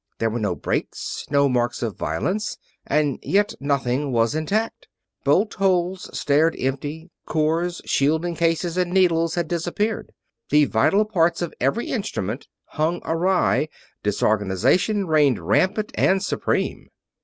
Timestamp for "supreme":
16.23-16.89